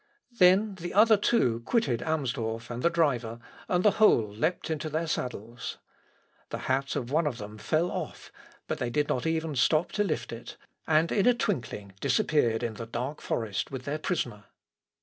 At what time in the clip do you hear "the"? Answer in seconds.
0.81-0.95, 2.81-2.89, 3.85-3.91, 6.49-6.57, 12.73-12.87